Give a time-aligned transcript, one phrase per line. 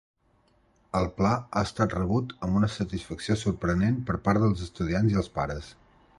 [0.99, 5.33] El pla ha estat rebut amb una satisfacció sorprenent per part dels estudiants i els
[5.39, 5.71] pares.